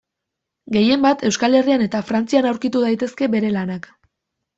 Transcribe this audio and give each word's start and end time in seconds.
Gehienbat 0.77 1.25
Euskal 1.29 1.57
Herrian 1.59 1.83
eta 1.87 2.01
Frantzian 2.07 2.47
aurkitu 2.53 2.81
daitezke 2.87 3.29
bere 3.35 3.53
lanak. 3.59 3.87